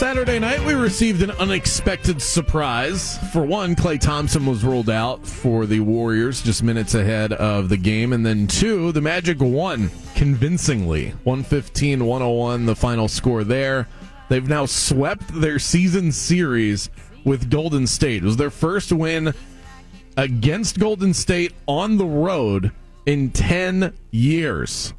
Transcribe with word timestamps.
Saturday 0.00 0.38
night, 0.38 0.64
we 0.64 0.72
received 0.72 1.20
an 1.20 1.30
unexpected 1.32 2.22
surprise. 2.22 3.18
For 3.34 3.44
one, 3.44 3.76
Klay 3.76 4.00
Thompson 4.00 4.46
was 4.46 4.64
ruled 4.64 4.88
out 4.88 5.26
for 5.26 5.66
the 5.66 5.80
Warriors 5.80 6.40
just 6.40 6.62
minutes 6.62 6.94
ahead 6.94 7.34
of 7.34 7.68
the 7.68 7.76
game. 7.76 8.14
And 8.14 8.24
then 8.24 8.46
two, 8.46 8.92
the 8.92 9.02
Magic 9.02 9.42
won 9.42 9.90
convincingly 10.14 11.10
115 11.24 12.02
101, 12.02 12.64
the 12.64 12.74
final 12.74 13.08
score 13.08 13.44
there. 13.44 13.88
They've 14.30 14.48
now 14.48 14.64
swept 14.64 15.38
their 15.38 15.58
season 15.58 16.12
series 16.12 16.88
with 17.26 17.50
Golden 17.50 17.86
State. 17.86 18.22
It 18.22 18.26
was 18.26 18.38
their 18.38 18.48
first 18.48 18.92
win 18.92 19.34
against 20.16 20.78
Golden 20.78 21.12
State 21.12 21.52
on 21.66 21.98
the 21.98 22.06
road 22.06 22.72
in 23.04 23.32
10 23.32 23.92
years. 24.12 24.94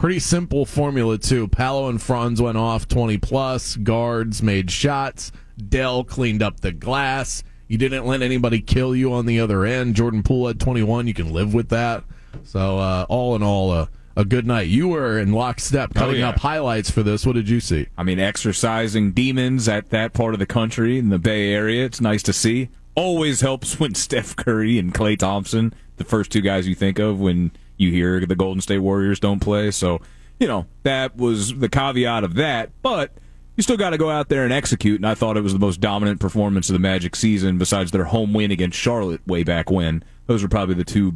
Pretty 0.00 0.18
simple 0.18 0.64
formula, 0.64 1.18
too. 1.18 1.46
Paolo 1.46 1.90
and 1.90 2.00
Franz 2.00 2.40
went 2.40 2.56
off 2.56 2.88
20 2.88 3.18
plus, 3.18 3.76
guards 3.76 4.42
made 4.42 4.70
shots, 4.70 5.30
Dell 5.68 6.04
cleaned 6.04 6.42
up 6.42 6.60
the 6.60 6.72
glass. 6.72 7.44
You 7.68 7.76
didn't 7.76 8.06
let 8.06 8.22
anybody 8.22 8.62
kill 8.62 8.96
you 8.96 9.12
on 9.12 9.26
the 9.26 9.40
other 9.40 9.66
end. 9.66 9.96
Jordan 9.96 10.22
Poole 10.22 10.48
had 10.48 10.58
21. 10.58 11.06
You 11.06 11.12
can 11.12 11.34
live 11.34 11.52
with 11.52 11.68
that. 11.68 12.02
So, 12.44 12.78
uh, 12.78 13.04
all 13.10 13.36
in 13.36 13.42
all, 13.42 13.72
uh, 13.72 13.88
a 14.16 14.24
good 14.24 14.46
night. 14.46 14.68
You 14.68 14.88
were 14.88 15.18
in 15.18 15.32
lockstep 15.32 15.92
cutting 15.92 16.20
yeah. 16.20 16.30
up 16.30 16.38
highlights 16.38 16.90
for 16.90 17.02
this. 17.02 17.26
What 17.26 17.34
did 17.34 17.50
you 17.50 17.60
see? 17.60 17.86
I 17.98 18.02
mean, 18.02 18.18
exercising 18.18 19.12
demons 19.12 19.68
at 19.68 19.90
that 19.90 20.14
part 20.14 20.32
of 20.32 20.40
the 20.40 20.46
country 20.46 20.98
in 20.98 21.10
the 21.10 21.18
Bay 21.18 21.52
Area. 21.52 21.84
It's 21.84 22.00
nice 22.00 22.22
to 22.22 22.32
see. 22.32 22.70
Always 22.94 23.42
helps 23.42 23.78
when 23.80 23.94
Steph 23.94 24.34
Curry 24.34 24.78
and 24.78 24.94
Klay 24.94 25.18
Thompson, 25.18 25.74
the 25.98 26.04
first 26.04 26.32
two 26.32 26.40
guys 26.40 26.66
you 26.66 26.74
think 26.74 26.98
of 26.98 27.20
when 27.20 27.50
you 27.80 27.90
hear 27.90 28.24
the 28.24 28.36
Golden 28.36 28.60
State 28.60 28.78
Warriors 28.78 29.18
don't 29.18 29.40
play. 29.40 29.70
So, 29.70 30.00
you 30.38 30.46
know, 30.46 30.66
that 30.82 31.16
was 31.16 31.58
the 31.58 31.68
caveat 31.68 32.24
of 32.24 32.34
that. 32.34 32.70
But 32.82 33.12
you 33.56 33.62
still 33.62 33.76
got 33.76 33.90
to 33.90 33.98
go 33.98 34.10
out 34.10 34.28
there 34.28 34.44
and 34.44 34.52
execute. 34.52 34.96
And 34.96 35.06
I 35.06 35.14
thought 35.14 35.36
it 35.36 35.42
was 35.42 35.52
the 35.52 35.58
most 35.58 35.80
dominant 35.80 36.20
performance 36.20 36.68
of 36.68 36.74
the 36.74 36.78
Magic 36.78 37.16
season, 37.16 37.58
besides 37.58 37.90
their 37.90 38.04
home 38.04 38.32
win 38.32 38.50
against 38.50 38.78
Charlotte 38.78 39.26
way 39.26 39.42
back 39.42 39.70
when. 39.70 40.04
Those 40.26 40.42
were 40.42 40.48
probably 40.48 40.74
the 40.74 40.84
two 40.84 41.14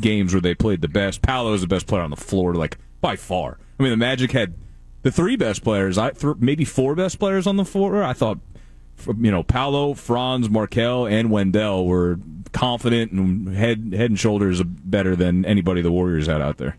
games 0.00 0.32
where 0.32 0.40
they 0.40 0.54
played 0.54 0.82
the 0.82 0.88
best. 0.88 1.22
Paolo 1.22 1.52
was 1.52 1.62
the 1.62 1.66
best 1.66 1.86
player 1.86 2.02
on 2.02 2.10
the 2.10 2.16
floor, 2.16 2.54
like 2.54 2.78
by 3.00 3.16
far. 3.16 3.58
I 3.78 3.82
mean, 3.82 3.90
the 3.90 3.96
Magic 3.96 4.32
had 4.32 4.54
the 5.02 5.10
three 5.10 5.36
best 5.36 5.64
players, 5.64 5.98
I 5.98 6.10
th- 6.10 6.36
maybe 6.38 6.64
four 6.64 6.94
best 6.94 7.18
players 7.18 7.46
on 7.46 7.56
the 7.56 7.64
floor. 7.64 8.02
I 8.02 8.12
thought, 8.12 8.38
you 9.06 9.30
know, 9.30 9.42
Paolo, 9.42 9.94
Franz, 9.94 10.48
Markelle, 10.48 11.06
and 11.06 11.30
Wendell 11.30 11.86
were 11.86 12.18
confident 12.52 13.12
and 13.12 13.48
head 13.56 13.94
head 13.96 14.10
and 14.10 14.18
shoulders 14.18 14.62
better 14.62 15.16
than 15.16 15.44
anybody 15.44 15.82
the 15.82 15.92
Warriors 15.92 16.26
had 16.26 16.42
out 16.42 16.58
there. 16.58 16.76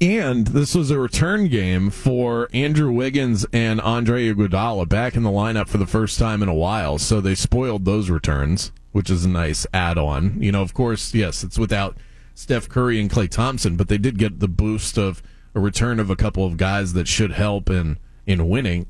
And 0.00 0.48
this 0.48 0.74
was 0.74 0.90
a 0.90 0.98
return 0.98 1.48
game 1.48 1.88
for 1.88 2.50
Andrew 2.52 2.92
Wiggins 2.92 3.46
and 3.50 3.80
Andre 3.80 4.30
Iguodala 4.30 4.88
back 4.88 5.16
in 5.16 5.22
the 5.22 5.30
lineup 5.30 5.68
for 5.68 5.78
the 5.78 5.86
first 5.86 6.18
time 6.18 6.42
in 6.42 6.50
a 6.50 6.54
while. 6.54 6.98
So 6.98 7.20
they 7.22 7.34
spoiled 7.34 7.86
those 7.86 8.10
returns, 8.10 8.72
which 8.92 9.08
is 9.08 9.24
a 9.24 9.28
nice 9.28 9.66
add-on. 9.72 10.42
You 10.42 10.52
know, 10.52 10.60
of 10.60 10.74
course, 10.74 11.14
yes, 11.14 11.42
it's 11.42 11.58
without 11.58 11.96
Steph 12.34 12.68
Curry 12.68 13.00
and 13.00 13.10
Klay 13.10 13.30
Thompson, 13.30 13.76
but 13.76 13.88
they 13.88 13.96
did 13.96 14.18
get 14.18 14.40
the 14.40 14.48
boost 14.48 14.98
of 14.98 15.22
a 15.54 15.60
return 15.60 15.98
of 15.98 16.10
a 16.10 16.16
couple 16.16 16.44
of 16.44 16.58
guys 16.58 16.92
that 16.92 17.08
should 17.08 17.32
help 17.32 17.70
in 17.70 17.98
in 18.26 18.48
winning. 18.48 18.86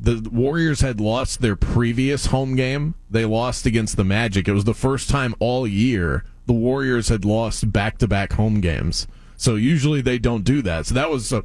The 0.00 0.28
Warriors 0.30 0.80
had 0.80 1.00
lost 1.00 1.40
their 1.40 1.56
previous 1.56 2.26
home 2.26 2.54
game. 2.54 2.94
They 3.10 3.24
lost 3.24 3.66
against 3.66 3.96
the 3.96 4.04
Magic. 4.04 4.46
It 4.46 4.52
was 4.52 4.64
the 4.64 4.74
first 4.74 5.10
time 5.10 5.34
all 5.40 5.66
year 5.66 6.24
the 6.46 6.52
Warriors 6.52 7.08
had 7.08 7.24
lost 7.24 7.72
back-to-back 7.72 8.32
home 8.32 8.60
games. 8.60 9.06
So 9.36 9.56
usually 9.56 10.00
they 10.00 10.18
don't 10.18 10.44
do 10.44 10.62
that. 10.62 10.86
So 10.86 10.94
that 10.94 11.10
was 11.10 11.32
a, 11.32 11.44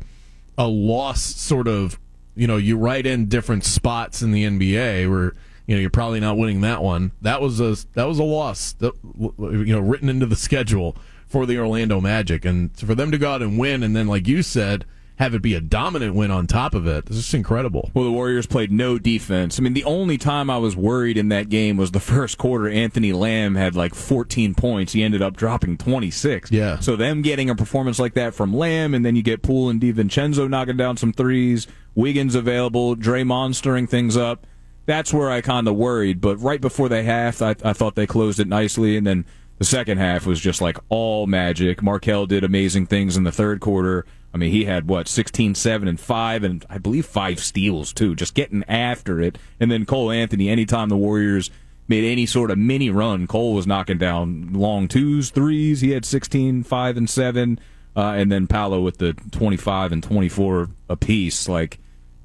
a 0.57 0.67
loss 0.67 1.21
sort 1.21 1.67
of, 1.67 1.99
you 2.35 2.47
know, 2.47 2.57
you 2.57 2.77
write 2.77 3.05
in 3.05 3.27
different 3.27 3.65
spots 3.65 4.21
in 4.21 4.31
the 4.31 4.45
NBA 4.45 5.09
where, 5.09 5.33
you 5.67 5.75
know, 5.75 5.81
you're 5.81 5.89
probably 5.89 6.19
not 6.19 6.37
winning 6.37 6.61
that 6.61 6.81
one. 6.81 7.11
That 7.21 7.41
was 7.41 7.59
a 7.59 7.75
that 7.93 8.05
was 8.05 8.17
a 8.17 8.23
loss 8.23 8.75
you 8.79 9.33
know, 9.37 9.79
written 9.79 10.09
into 10.09 10.25
the 10.25 10.35
schedule 10.35 10.95
for 11.27 11.45
the 11.45 11.57
Orlando 11.57 11.99
Magic 11.99 12.45
and 12.45 12.75
for 12.77 12.95
them 12.95 13.11
to 13.11 13.17
go 13.17 13.31
out 13.31 13.41
and 13.41 13.57
win 13.57 13.83
and 13.83 13.95
then 13.95 14.07
like 14.07 14.27
you 14.27 14.41
said, 14.41 14.85
have 15.17 15.35
it 15.35 15.41
be 15.41 15.53
a 15.53 15.61
dominant 15.61 16.15
win 16.15 16.31
on 16.31 16.47
top 16.47 16.73
of 16.73 16.87
it. 16.87 17.05
This 17.05 17.17
is 17.17 17.33
incredible. 17.33 17.91
Well, 17.93 18.05
the 18.05 18.11
Warriors 18.11 18.47
played 18.47 18.71
no 18.71 18.97
defense. 18.97 19.59
I 19.59 19.61
mean, 19.61 19.73
the 19.73 19.83
only 19.83 20.17
time 20.17 20.49
I 20.49 20.57
was 20.57 20.75
worried 20.75 21.17
in 21.17 21.29
that 21.29 21.49
game 21.49 21.77
was 21.77 21.91
the 21.91 21.99
first 21.99 22.37
quarter. 22.37 22.67
Anthony 22.67 23.13
Lamb 23.13 23.55
had 23.55 23.75
like 23.75 23.93
14 23.93 24.55
points. 24.55 24.93
He 24.93 25.03
ended 25.03 25.21
up 25.21 25.37
dropping 25.37 25.77
26. 25.77 26.51
Yeah. 26.51 26.79
So 26.79 26.95
them 26.95 27.21
getting 27.21 27.49
a 27.49 27.55
performance 27.55 27.99
like 27.99 28.15
that 28.15 28.33
from 28.33 28.53
Lamb, 28.55 28.93
and 28.93 29.05
then 29.05 29.15
you 29.15 29.21
get 29.21 29.43
Poole 29.43 29.69
and 29.69 29.79
DiVincenzo 29.79 30.49
knocking 30.49 30.77
down 30.77 30.97
some 30.97 31.13
threes, 31.13 31.67
Wiggins 31.95 32.33
available, 32.33 32.95
Draymond 32.95 33.55
stirring 33.55 33.87
things 33.87 34.17
up. 34.17 34.47
That's 34.85 35.13
where 35.13 35.29
I 35.29 35.41
kind 35.41 35.67
of 35.67 35.75
worried. 35.75 36.21
But 36.21 36.37
right 36.37 36.59
before 36.59 36.89
they 36.89 37.03
half, 37.03 37.41
I, 37.41 37.55
I 37.63 37.73
thought 37.73 37.95
they 37.95 38.07
closed 38.07 38.39
it 38.39 38.47
nicely, 38.47 38.97
and 38.97 39.05
then 39.05 39.25
the 39.59 39.65
second 39.65 39.99
half 39.99 40.25
was 40.25 40.41
just 40.41 40.59
like 40.59 40.77
all 40.89 41.27
magic. 41.27 41.81
Markelle 41.81 42.25
did 42.25 42.43
amazing 42.43 42.87
things 42.87 43.15
in 43.15 43.23
the 43.23 43.31
third 43.31 43.61
quarter. 43.61 44.05
I 44.33 44.37
mean, 44.37 44.51
he 44.51 44.65
had 44.65 44.87
what 44.87 45.07
16, 45.07 45.55
7, 45.55 45.87
and 45.87 45.99
5, 45.99 46.43
and 46.43 46.65
I 46.69 46.79
believe 46.79 47.05
five 47.05 47.39
steals 47.39 47.93
too, 47.93 48.15
just 48.15 48.33
getting 48.33 48.63
after 48.67 49.21
it. 49.21 49.37
And 49.59 49.71
then 49.71 49.85
Cole 49.85 50.11
Anthony, 50.11 50.49
anytime 50.49 50.89
the 50.89 50.97
Warriors 50.97 51.51
made 51.87 52.03
any 52.03 52.25
sort 52.25 52.49
of 52.49 52.57
mini 52.57 52.89
run, 52.89 53.27
Cole 53.27 53.53
was 53.53 53.67
knocking 53.67 53.99
down 53.99 54.53
long 54.53 54.87
twos, 54.87 55.29
threes. 55.29 55.81
He 55.81 55.91
had 55.91 56.05
16, 56.05 56.63
5, 56.63 56.97
and 56.97 57.09
7. 57.09 57.59
Uh, 57.95 58.13
and 58.17 58.31
then 58.31 58.47
Paolo 58.47 58.81
with 58.81 58.97
the 58.97 59.13
25 59.31 59.91
and 59.91 60.01
24 60.01 60.69
apiece. 60.89 61.47
Like, 61.47 61.77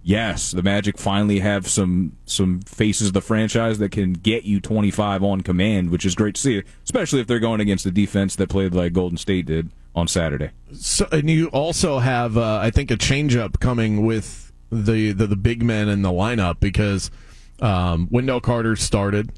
yes, 0.03 0.53
the 0.53 0.63
Magic 0.63 0.97
finally 0.97 1.41
have 1.41 1.69
some 1.69 2.17
some 2.25 2.61
faces 2.61 3.09
of 3.09 3.13
the 3.13 3.21
franchise 3.21 3.79
that 3.79 3.93
can 3.93 4.15
get 4.15 4.45
you 4.45 4.61
25 4.61 5.23
on 5.23 5.43
command, 5.43 5.91
which 5.91 6.07
is 6.07 6.15
great 6.15 6.37
to 6.37 6.41
see, 6.41 6.63
especially 6.85 7.21
if 7.21 7.27
they're 7.27 7.39
going 7.39 7.61
against 7.61 7.85
the 7.85 7.91
defense 7.91 8.35
that 8.37 8.49
played 8.49 8.73
like 8.73 8.95
Golden 8.95 9.19
State 9.19 9.45
did 9.45 9.71
on 9.99 10.09
Saturday. 10.09 10.51
So, 10.73 11.07
and 11.13 11.29
you 11.29 11.49
also 11.49 11.99
have, 11.99 12.37
uh, 12.39 12.59
I 12.63 12.71
think, 12.71 12.91
a 12.91 12.97
changeup 12.97 13.61
coming 13.61 14.07
with 14.07 14.53
the, 14.71 15.13
the 15.13 15.27
the 15.27 15.37
big 15.37 15.63
men 15.63 15.89
in 15.89 16.03
the 16.03 16.11
lineup 16.11 16.61
because 16.61 17.11
um, 17.61 18.09
Wendell 18.11 18.41
Carter 18.41 18.77
started, 18.77 19.33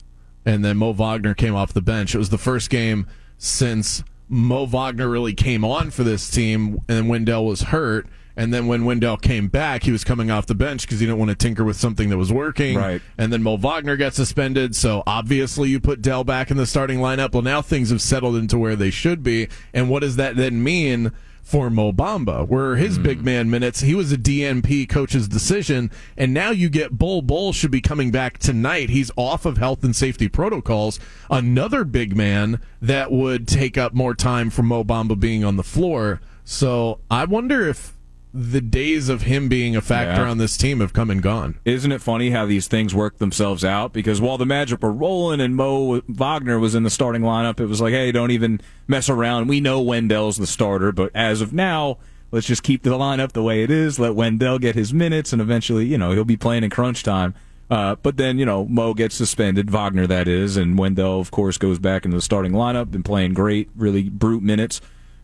and 0.44 0.64
then 0.64 0.76
Mo 0.76 0.92
Wagner 0.92 1.34
came 1.34 1.54
off 1.54 1.72
the 1.72 1.82
bench. 1.82 2.14
It 2.14 2.18
was 2.18 2.30
the 2.30 2.38
first 2.38 2.70
game 2.70 3.06
since 3.38 4.04
Mo 4.28 4.66
Wagner 4.66 5.08
really 5.08 5.34
came 5.34 5.64
on 5.64 5.90
for 5.90 6.04
this 6.04 6.30
team, 6.30 6.80
and 6.88 7.08
Wendell 7.08 7.44
was 7.46 7.62
hurt. 7.62 8.06
And 8.36 8.54
then 8.54 8.66
when 8.66 8.84
Wendell 8.84 9.16
came 9.16 9.48
back, 9.48 9.82
he 9.82 9.92
was 9.92 10.04
coming 10.04 10.30
off 10.30 10.46
the 10.46 10.54
bench 10.54 10.82
because 10.82 11.00
he 11.00 11.06
didn't 11.06 11.18
want 11.18 11.30
to 11.30 11.34
tinker 11.34 11.64
with 11.64 11.76
something 11.76 12.08
that 12.10 12.16
was 12.16 12.32
working. 12.32 12.76
Right. 12.76 13.02
And 13.18 13.32
then 13.32 13.42
Mo 13.42 13.56
Wagner 13.56 13.96
got 13.96 14.14
suspended, 14.14 14.74
so 14.76 15.02
obviously 15.06 15.68
you 15.68 15.80
put 15.80 16.00
Dell 16.02 16.24
back 16.24 16.50
in 16.50 16.56
the 16.56 16.66
starting 16.66 17.00
lineup. 17.00 17.32
Well, 17.32 17.42
now 17.42 17.60
things 17.62 17.90
have 17.90 18.00
settled 18.00 18.36
into 18.36 18.56
where 18.58 18.76
they 18.76 18.90
should 18.90 19.22
be. 19.22 19.48
And 19.74 19.88
what 19.90 20.00
does 20.00 20.16
that 20.16 20.36
then 20.36 20.62
mean 20.62 21.12
for 21.42 21.68
Mo 21.68 21.92
Bamba? 21.92 22.46
Where 22.46 22.76
his 22.76 22.96
Hmm. 22.96 23.02
big 23.02 23.24
man 23.24 23.50
minutes, 23.50 23.80
he 23.80 23.94
was 23.94 24.12
a 24.12 24.16
DNP 24.16 24.86
coach's 24.86 25.26
decision, 25.26 25.90
and 26.16 26.32
now 26.32 26.50
you 26.50 26.68
get 26.68 26.96
Bol 26.96 27.22
Bol 27.22 27.52
should 27.52 27.72
be 27.72 27.80
coming 27.80 28.10
back 28.12 28.38
tonight. 28.38 28.90
He's 28.90 29.10
off 29.16 29.44
of 29.44 29.58
health 29.58 29.82
and 29.82 29.94
safety 29.96 30.28
protocols. 30.28 31.00
Another 31.28 31.84
big 31.84 32.16
man 32.16 32.60
that 32.80 33.10
would 33.10 33.48
take 33.48 33.76
up 33.76 33.92
more 33.94 34.14
time 34.14 34.48
for 34.50 34.62
Mo 34.62 34.84
Bamba 34.84 35.18
being 35.18 35.44
on 35.44 35.56
the 35.56 35.64
floor. 35.64 36.20
So 36.44 37.00
I 37.10 37.24
wonder 37.24 37.66
if 37.68 37.92
the 38.32 38.60
days 38.60 39.08
of 39.08 39.22
him 39.22 39.48
being 39.48 39.74
a 39.74 39.80
factor 39.80 40.22
Yeah. 40.22 40.30
on 40.30 40.38
this 40.38 40.56
team 40.56 40.78
have 40.80 40.92
come 40.92 41.10
and 41.10 41.20
gone. 41.20 41.56
Isn't 41.64 41.90
it 41.90 42.00
funny 42.00 42.30
how 42.30 42.46
these 42.46 42.68
things 42.68 42.94
work 42.94 43.18
themselves 43.18 43.64
out? 43.64 43.92
Because 43.92 44.20
while 44.20 44.38
the 44.38 44.46
Magic 44.46 44.80
were 44.82 44.92
rolling 44.92 45.40
and 45.40 45.56
Mo 45.56 46.00
Wagner 46.08 46.58
was 46.58 46.74
in 46.76 46.84
the 46.84 46.90
starting 46.90 47.22
lineup, 47.22 47.58
it 47.58 47.66
was 47.66 47.80
like, 47.80 47.92
hey, 47.92 48.12
don't 48.12 48.30
even 48.30 48.60
mess 48.86 49.08
around. 49.08 49.48
We 49.48 49.60
know 49.60 49.80
Wendell's 49.80 50.36
the 50.36 50.46
starter, 50.46 50.92
but 50.92 51.10
as 51.14 51.40
of 51.40 51.52
now, 51.52 51.98
let's 52.30 52.46
just 52.46 52.62
keep 52.62 52.84
the 52.84 52.90
lineup 52.90 53.32
the 53.32 53.42
way 53.42 53.64
it 53.64 53.70
is. 53.70 53.98
Let 53.98 54.14
Wendell 54.14 54.60
get 54.60 54.76
his 54.76 54.94
minutes, 54.94 55.32
and 55.32 55.42
eventually, 55.42 55.86
you 55.86 55.98
know, 55.98 56.12
he'll 56.12 56.24
be 56.24 56.36
playing 56.36 56.62
in 56.62 56.70
crunch 56.70 57.02
time. 57.02 57.34
Uh, 57.68 57.96
but 58.02 58.16
then, 58.16 58.38
you 58.38 58.44
know, 58.44 58.64
Mo 58.66 58.94
gets 58.94 59.14
suspended, 59.16 59.70
Wagner 59.70 60.06
that 60.06 60.28
is, 60.28 60.56
and 60.56 60.78
Wendell, 60.78 61.20
of 61.20 61.30
course, 61.32 61.56
goes 61.58 61.78
back 61.80 62.04
into 62.04 62.16
the 62.16 62.22
starting 62.22 62.52
lineup, 62.52 62.90
been 62.92 63.02
playing 63.02 63.34
great, 63.34 63.68
really 63.76 64.08
brute 64.08 64.42
minutes. 64.42 64.80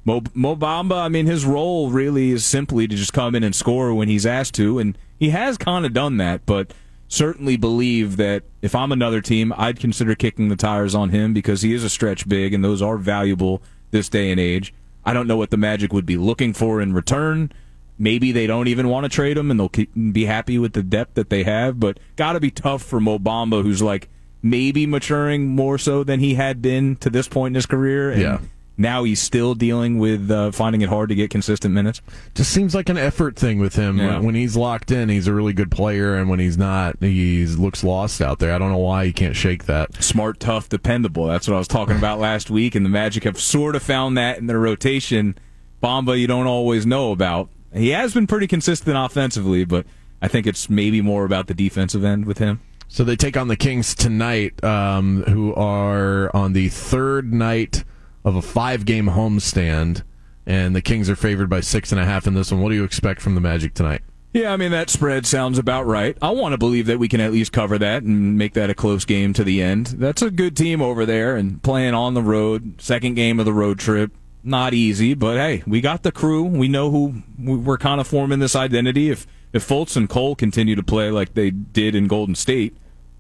Mo, 0.07 0.23
Mo 0.35 0.55
Bamba, 0.55 1.03
I 1.03 1.09
mean, 1.09 1.27
his 1.27 1.45
role 1.45 1.91
really 1.91 2.31
is 2.31 2.45
simply 2.45 2.87
to 2.87 2.95
just 2.95 3.13
come 3.13 3.35
in 3.35 3.43
and 3.43 3.55
score 3.55 3.93
when 3.93 4.09
he's 4.09 4.25
asked 4.25 4.55
to, 4.55 4.79
and 4.79 4.97
he 5.19 5.31
has 5.31 5.59
kind 5.59 5.85
of 5.85 5.93
done 5.93 6.17
that, 6.19 6.47
but 6.47 6.73
certainly 7.09 7.57
believe 7.57 8.17
that 8.17 8.45
if 8.63 8.73
I'm 8.73 8.93
another 8.93 9.21
team, 9.21 9.53
I'd 9.57 9.81
consider 9.81 10.15
kicking 10.15 10.49
the 10.49 10.55
tires 10.55 10.95
on 10.95 11.11
him 11.11 11.35
because 11.35 11.63
he 11.63 11.75
is 11.75 11.83
a 11.83 11.91
stretch 11.91 12.29
big, 12.29 12.55
and 12.55 12.65
those 12.65 12.81
are 12.81 12.97
valuable 12.97 13.63
this 13.91 14.09
day 14.09 14.31
and 14.31 14.39
age. 14.39 14.73
I 15.05 15.13
don't 15.13 15.27
know 15.27 15.37
what 15.37 15.51
the 15.51 15.57
Magic 15.57 15.93
would 15.93 16.07
be 16.07 16.17
looking 16.17 16.53
for 16.53 16.81
in 16.81 16.93
return. 16.93 17.51
Maybe 17.99 18.31
they 18.31 18.47
don't 18.47 18.69
even 18.69 18.89
want 18.89 19.05
to 19.05 19.09
trade 19.09 19.37
him, 19.37 19.51
and 19.51 19.59
they'll 19.59 20.13
be 20.13 20.27
happy 20.27 20.57
with 20.57 20.75
the 20.75 20.85
depth 20.85 21.15
that 21.15 21.31
they 21.31 21.43
have, 21.43 21.81
but 21.81 21.99
got 22.15 22.35
to 22.35 22.41
be 22.41 22.53
tough 22.53 22.83
for 22.83 23.01
Mo 23.01 23.19
Bamba, 23.19 23.63
who's 23.63 23.83
like 23.83 24.09
maybe 24.41 24.87
maturing 24.87 25.49
more 25.49 25.79
so 25.79 26.05
than 26.05 26.21
he 26.21 26.35
had 26.35 26.63
been 26.63 26.95
to 26.97 27.11
this 27.11 27.27
point 27.27 27.53
in 27.53 27.55
his 27.57 27.67
career. 27.67 28.13
And 28.13 28.23
Yeah. 28.23 28.39
Now 28.79 29.05
he's 29.05 29.21
still 29.21 29.55
dealing 29.55 29.99
with 29.99 30.31
uh, 30.31 30.51
finding 30.53 30.83
it 30.83 30.89
hard 30.89 31.09
to 31.09 31.15
get 31.15 31.31
consistent 31.31 31.75
minutes. 31.75 32.03
Just 32.35 32.53
seems 32.53 32.75
like 32.75 32.89
an 32.89 32.99
effort 32.99 33.37
thing 33.37 33.59
with 33.59 33.75
him. 33.77 33.99
Yeah. 33.99 34.19
When 34.19 34.35
he's 34.35 34.57
locked 34.57 34.91
in, 34.91 35.09
he's 35.09 35.27
a 35.27 35.33
really 35.33 35.53
good 35.53 35.71
player, 35.71 36.15
and 36.15 36.29
when 36.29 36.39
he's 36.39 36.59
not, 36.59 36.97
he 37.01 37.47
looks 37.47 37.83
lost 37.83 38.21
out 38.21 38.39
there. 38.39 38.55
I 38.55 38.59
don't 38.59 38.73
know 38.73 38.79
why 38.79 39.07
he 39.07 39.13
can't 39.13 39.37
shake 39.37 39.65
that. 39.65 40.03
Smart, 40.03 40.41
tough, 40.41 40.69
dependable. 40.69 41.27
That's 41.27 41.49
what 41.49 41.55
I 41.55 41.59
was 41.59 41.69
talking 41.69 41.97
about 41.97 42.19
last 42.19 42.51
week, 42.51 42.75
and 42.75 42.85
the 42.85 42.91
Magic 42.91 43.25
have 43.25 43.41
sort 43.41 43.77
of 43.77 43.83
found 43.83 44.17
that 44.19 44.39
in 44.39 44.47
their 44.47 44.61
rotation. 44.61 45.37
Bamba, 45.83 46.19
you 46.19 46.27
don't 46.27 46.47
always 46.47 46.87
know 46.87 47.13
about. 47.13 47.49
He 47.73 47.91
has 47.91 48.15
been 48.15 48.27
pretty 48.27 48.47
consistent 48.47 48.97
offensively, 48.97 49.65
but 49.65 49.87
I 50.21 50.29
think 50.29 50.47
it's 50.47 50.71
maybe 50.71 51.01
more 51.01 51.25
about 51.25 51.47
the 51.47 51.55
defensive 51.55 52.05
end 52.05 52.27
with 52.27 52.39
him. 52.39 52.61
So 52.89 53.05
they 53.05 53.17
take 53.17 53.37
on 53.37 53.49
the 53.49 53.57
Kings 53.57 53.95
tonight, 53.95 54.63
um, 54.65 55.25
who 55.25 55.55
are 55.55 56.35
on 56.35 56.53
the 56.53 56.69
third 56.69 57.33
night 57.33 57.85
of 58.27 58.37
a 58.37 58.43
five-game 58.43 59.07
homestand, 59.07 60.03
and 60.45 60.77
the 60.77 60.83
Kings 60.83 61.09
are 61.09 61.17
favored 61.17 61.49
by 61.49 61.61
six 61.61 61.93
and 61.93 62.01
a 62.01 62.05
half 62.05 62.27
in 62.27 62.35
this 62.35 62.53
one. 62.53 62.61
What 62.61 62.69
do 62.69 62.75
you 62.75 62.85
expect 62.85 63.23
from 63.23 63.37
the 63.37 63.41
Magic 63.41 63.73
tonight? 63.73 64.03
Yeah, 64.35 64.53
I 64.53 64.59
mean 64.59 64.73
that 64.73 64.91
spread 64.91 65.25
sounds 65.25 65.59
about 65.59 65.87
right. 65.87 66.19
I 66.21 66.31
want 66.31 66.53
to 66.53 66.59
believe 66.59 66.87
that 66.87 66.99
we 66.99 67.09
can 67.09 67.23
at 67.23 67.33
least 67.33 67.53
cover 67.53 67.79
that 67.79 68.03
and 68.03 68.37
make 68.37 68.53
that 68.53 68.69
a 68.69 68.75
close 68.75 69.07
game 69.07 69.33
to 69.33 69.45
the 69.45 69.63
end. 69.63 69.87
That's 69.87 70.21
a 70.21 70.31
good 70.31 70.57
team 70.57 70.83
over 70.83 71.07
there 71.07 71.37
and 71.37 71.63
playing 71.63 71.95
on 71.95 72.13
the 72.13 72.23
road, 72.23 72.83
second 72.83 73.15
game 73.15 73.39
of 73.39 73.47
the 73.47 73.55
road 73.55 73.79
trip. 73.79 74.13
Not 74.43 74.75
easy, 74.75 75.15
but 75.15 75.37
hey, 75.37 75.63
we 75.67 75.81
got 75.81 76.03
the 76.03 76.13
crew. 76.13 76.43
We 76.43 76.69
know 76.69 76.91
who 76.91 77.23
we're 77.39 77.79
kind 77.79 78.01
of 78.01 78.07
forming 78.07 78.41
this 78.41 78.55
identity. 78.55 79.11
If 79.11 79.27
if 79.53 79.67
Fultz 79.67 79.97
and 79.97 80.09
Cole 80.09 80.37
continue 80.37 80.75
to 80.75 80.83
play 80.83 81.11
like 81.11 81.33
they 81.33 81.51
did 81.51 81.95
in 81.95 82.07
Golden 82.07 82.35
State, 82.35 82.77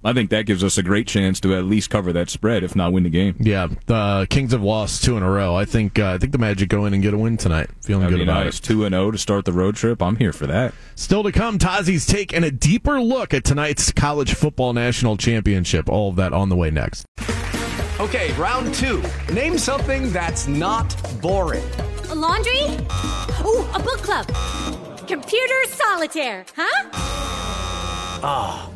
I 0.06 0.12
think 0.12 0.30
that 0.30 0.46
gives 0.46 0.62
us 0.62 0.78
a 0.78 0.84
great 0.84 1.08
chance 1.08 1.40
to 1.40 1.56
at 1.56 1.64
least 1.64 1.90
cover 1.90 2.12
that 2.12 2.30
spread, 2.30 2.62
if 2.62 2.76
not 2.76 2.92
win 2.92 3.02
the 3.02 3.10
game. 3.10 3.34
Yeah, 3.40 3.66
the 3.86 4.28
Kings 4.30 4.52
have 4.52 4.62
lost 4.62 5.02
two 5.02 5.16
in 5.16 5.24
a 5.24 5.30
row. 5.30 5.56
I 5.56 5.64
think 5.64 5.98
uh, 5.98 6.12
I 6.12 6.18
think 6.18 6.30
the 6.30 6.38
Magic 6.38 6.68
go 6.68 6.84
in 6.84 6.94
and 6.94 7.02
get 7.02 7.12
a 7.12 7.18
win 7.18 7.36
tonight. 7.36 7.70
Feeling 7.82 8.02
That'd 8.02 8.20
good 8.20 8.24
be 8.24 8.30
about 8.30 8.44
nice. 8.44 8.60
it. 8.60 8.62
Two 8.62 8.84
and 8.84 8.92
zero 8.92 9.10
to 9.10 9.18
start 9.18 9.46
the 9.46 9.52
road 9.52 9.74
trip. 9.74 10.00
I'm 10.00 10.14
here 10.14 10.32
for 10.32 10.46
that. 10.46 10.74
Still 10.94 11.24
to 11.24 11.32
come, 11.32 11.58
Tazi's 11.58 12.06
take 12.06 12.32
and 12.32 12.44
a 12.44 12.52
deeper 12.52 13.00
look 13.00 13.34
at 13.34 13.42
tonight's 13.42 13.90
college 13.90 14.34
football 14.34 14.72
national 14.72 15.16
championship. 15.16 15.88
All 15.88 16.10
of 16.10 16.16
that 16.16 16.32
on 16.32 16.50
the 16.50 16.56
way 16.56 16.70
next. 16.70 17.04
Okay, 17.98 18.32
round 18.34 18.72
two. 18.74 19.02
Name 19.32 19.58
something 19.58 20.12
that's 20.12 20.46
not 20.46 20.94
boring. 21.20 21.64
A 22.10 22.14
laundry? 22.14 22.60
Ooh, 23.44 23.66
a 23.74 23.80
book 23.82 24.02
club. 24.02 24.28
Computer 25.08 25.64
solitaire, 25.66 26.46
huh? 26.56 26.90